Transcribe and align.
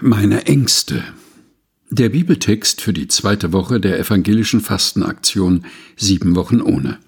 Meine 0.00 0.46
Ängste. 0.46 1.02
Der 1.90 2.10
Bibeltext 2.10 2.80
für 2.80 2.92
die 2.92 3.08
zweite 3.08 3.52
Woche 3.52 3.80
der 3.80 3.98
evangelischen 3.98 4.60
Fastenaktion 4.60 5.64
Sieben 5.96 6.36
Wochen 6.36 6.60
ohne. 6.60 7.00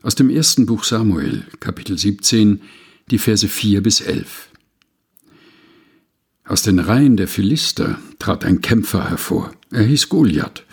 Aus 0.00 0.14
dem 0.14 0.30
ersten 0.30 0.66
Buch 0.66 0.84
Samuel, 0.84 1.44
Kapitel 1.58 1.98
17, 1.98 2.62
die 3.10 3.18
Verse 3.18 3.48
4 3.48 3.82
bis 3.82 4.00
11. 4.00 4.48
Aus 6.44 6.62
den 6.62 6.78
Reihen 6.78 7.16
der 7.16 7.26
Philister 7.26 7.98
trat 8.20 8.44
ein 8.44 8.60
Kämpfer 8.60 9.10
hervor. 9.10 9.50
Er 9.72 9.82
hieß 9.82 10.08
Goliath 10.08 10.64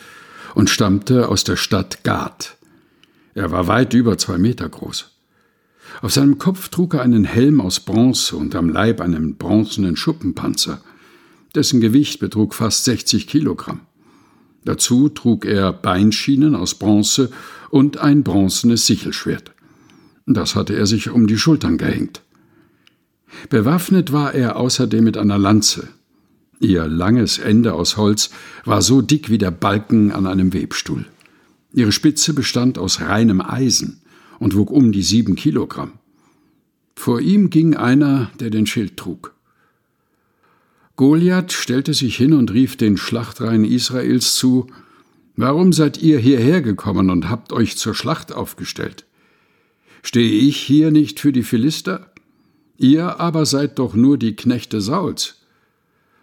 und 0.53 0.69
stammte 0.69 1.27
aus 1.27 1.43
der 1.43 1.55
Stadt 1.55 2.03
Gad. 2.03 2.55
Er 3.33 3.49
war 3.49 3.65
weit 3.65 3.95
über 3.95 4.19
zwei 4.19 4.37
Meter 4.37 4.69
groß. 4.69 5.12
Auf 6.01 6.13
seinem 6.13 6.37
Kopf 6.37 6.69
trug 6.69 6.95
er 6.95 7.01
einen 7.01 7.23
Helm 7.23 7.61
aus 7.61 7.79
Bronze 7.79 8.35
und 8.35 8.55
am 8.55 8.69
Leib 8.69 9.01
einen 9.01 9.35
bronzenen 9.35 9.95
Schuppenpanzer. 9.95 10.81
Dessen 11.55 11.81
Gewicht 11.81 12.19
betrug 12.19 12.53
fast 12.53 12.85
60 12.85 13.27
Kilogramm. 13.27 13.81
Dazu 14.65 15.09
trug 15.09 15.45
er 15.45 15.73
Beinschienen 15.73 16.55
aus 16.55 16.75
Bronze 16.75 17.31
und 17.69 17.97
ein 17.97 18.23
bronzenes 18.23 18.87
Sichelschwert. 18.87 19.51
Das 20.25 20.55
hatte 20.55 20.75
er 20.75 20.87
sich 20.87 21.09
um 21.09 21.27
die 21.27 21.37
Schultern 21.37 21.77
gehängt. 21.77 22.21
Bewaffnet 23.49 24.13
war 24.13 24.33
er 24.33 24.55
außerdem 24.55 25.03
mit 25.03 25.17
einer 25.17 25.37
Lanze. 25.37 25.89
Ihr 26.59 26.87
langes 26.87 27.39
Ende 27.39 27.73
aus 27.73 27.97
Holz 27.97 28.29
war 28.63 28.81
so 28.81 29.01
dick 29.01 29.29
wie 29.29 29.37
der 29.37 29.51
Balken 29.51 30.11
an 30.11 30.27
einem 30.27 30.53
Webstuhl. 30.53 31.05
Ihre 31.73 31.91
Spitze 31.91 32.33
bestand 32.33 32.77
aus 32.77 33.01
reinem 33.01 33.41
Eisen 33.41 34.02
und 34.39 34.55
wog 34.55 34.71
um 34.71 34.91
die 34.91 35.03
sieben 35.03 35.35
Kilogramm. 35.35 35.93
Vor 36.95 37.19
ihm 37.21 37.49
ging 37.49 37.75
einer, 37.75 38.31
der 38.39 38.49
den 38.49 38.65
Schild 38.65 38.97
trug. 38.97 39.33
Goliath 40.95 41.51
stellte 41.51 41.93
sich 41.93 42.15
hin 42.15 42.33
und 42.33 42.53
rief 42.53 42.77
den 42.77 42.97
Schlachtreihen 42.97 43.65
Israels 43.65 44.35
zu 44.35 44.67
Warum 45.35 45.73
seid 45.73 46.01
ihr 46.01 46.19
hierher 46.19 46.61
gekommen 46.61 47.09
und 47.09 47.27
habt 47.27 47.51
euch 47.53 47.75
zur 47.77 47.95
Schlacht 47.95 48.31
aufgestellt? 48.31 49.05
Stehe 50.03 50.31
ich 50.31 50.57
hier 50.57 50.91
nicht 50.91 51.19
für 51.19 51.31
die 51.31 51.41
Philister? 51.41 52.11
Ihr 52.77 53.19
aber 53.19 53.45
seid 53.47 53.79
doch 53.79 53.95
nur 53.95 54.19
die 54.19 54.35
Knechte 54.35 54.79
Sauls. 54.81 55.41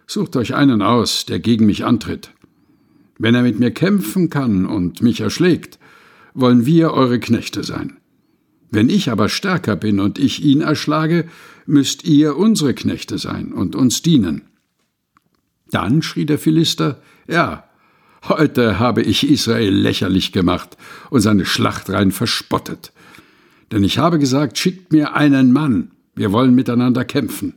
Sucht 0.07 0.35
euch 0.37 0.55
einen 0.55 0.81
aus, 0.81 1.25
der 1.25 1.39
gegen 1.39 1.65
mich 1.65 1.83
antritt. 1.83 2.31
Wenn 3.17 3.35
er 3.35 3.43
mit 3.43 3.59
mir 3.59 3.71
kämpfen 3.71 4.29
kann 4.29 4.65
und 4.65 5.01
mich 5.01 5.19
erschlägt, 5.19 5.77
wollen 6.33 6.65
wir 6.65 6.93
eure 6.93 7.19
Knechte 7.19 7.63
sein. 7.63 7.97
Wenn 8.69 8.89
ich 8.89 9.11
aber 9.11 9.27
stärker 9.27 9.75
bin 9.75 9.99
und 9.99 10.17
ich 10.17 10.43
ihn 10.43 10.61
erschlage, 10.61 11.27
müsst 11.65 12.05
ihr 12.05 12.37
unsere 12.37 12.73
Knechte 12.73 13.17
sein 13.17 13.51
und 13.51 13.75
uns 13.75 14.01
dienen. 14.01 14.43
Dann 15.69 16.01
schrie 16.01 16.25
der 16.25 16.39
Philister, 16.39 17.01
ja, 17.27 17.65
heute 18.27 18.79
habe 18.79 19.01
ich 19.01 19.29
Israel 19.29 19.73
lächerlich 19.73 20.31
gemacht 20.31 20.77
und 21.09 21.21
seine 21.21 21.45
Schlachtreihen 21.45 22.11
verspottet. 22.11 22.93
Denn 23.71 23.83
ich 23.83 23.97
habe 23.97 24.19
gesagt, 24.19 24.57
schickt 24.57 24.91
mir 24.91 25.15
einen 25.15 25.51
Mann, 25.51 25.91
wir 26.15 26.31
wollen 26.31 26.55
miteinander 26.55 27.05
kämpfen. 27.05 27.55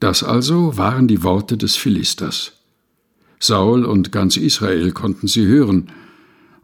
Das 0.00 0.22
also 0.22 0.76
waren 0.76 1.08
die 1.08 1.22
Worte 1.22 1.56
des 1.56 1.76
Philisters. 1.76 2.52
Saul 3.38 3.84
und 3.84 4.12
ganz 4.12 4.36
Israel 4.36 4.92
konnten 4.92 5.26
sie 5.26 5.46
hören 5.46 5.90